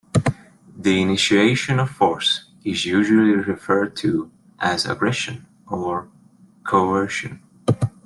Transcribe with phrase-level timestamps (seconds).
[0.75, 6.07] The initiation of force is usually referred to as aggression or
[6.63, 7.43] coercion.